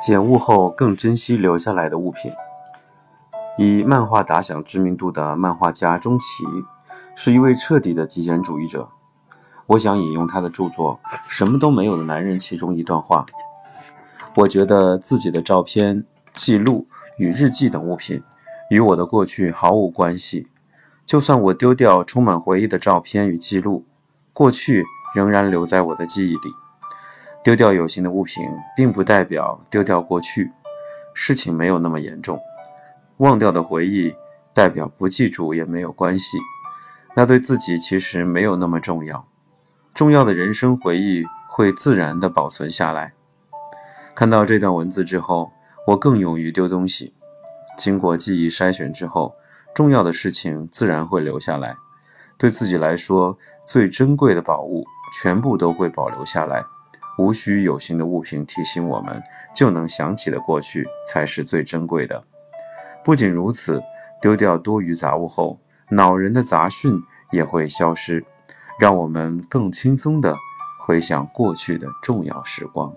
[0.00, 2.30] 捡物后更珍惜留下来的物品。
[3.56, 6.44] 以漫画打响知名度的漫画家中崎，
[7.14, 8.88] 是一位彻底的极简主义者。
[9.66, 13.24] 我想引用他的著作《什么都没有的男人》其中一段话：
[14.34, 16.04] 我觉得自己的照片、
[16.34, 16.86] 记录
[17.16, 18.22] 与日记等物品，
[18.68, 20.48] 与我的过去毫无关系。
[21.06, 23.84] 就算我丢掉充满回忆的照片与记录，
[24.32, 24.84] 过去
[25.14, 26.50] 仍然留在我的记忆里。
[27.42, 28.42] 丢掉有形的物品，
[28.74, 30.50] 并不代表丢掉过去，
[31.12, 32.40] 事情没有那么严重。
[33.18, 34.14] 忘掉的回忆，
[34.54, 36.38] 代表不记住也没有关系，
[37.14, 39.26] 那对自己其实没有那么重要。
[39.92, 43.12] 重要的人生回忆会自然地保存下来。
[44.14, 45.52] 看到这段文字之后，
[45.88, 47.12] 我更勇于丢东西。
[47.76, 49.34] 经过记忆筛选之后，
[49.74, 51.76] 重要的事情自然会留下来。
[52.38, 54.84] 对自己来说，最珍贵的宝物，
[55.20, 56.64] 全部都会保留下来。
[57.16, 59.22] 无需有形的物品提醒我们，
[59.54, 62.22] 就能想起的过去才是最珍贵的。
[63.04, 63.80] 不仅如此，
[64.20, 65.58] 丢掉多余杂物后，
[65.90, 68.24] 恼人的杂讯也会消失，
[68.80, 70.36] 让我们更轻松地
[70.80, 72.92] 回想过去的重要时光。